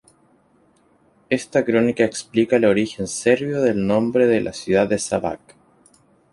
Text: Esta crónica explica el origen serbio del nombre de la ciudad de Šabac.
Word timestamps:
Esta 1.29 1.63
crónica 1.63 2.03
explica 2.03 2.55
el 2.55 2.65
origen 2.65 3.05
serbio 3.05 3.61
del 3.61 3.85
nombre 3.85 4.25
de 4.25 4.41
la 4.41 4.51
ciudad 4.51 4.87
de 4.89 4.97
Šabac. 4.97 5.39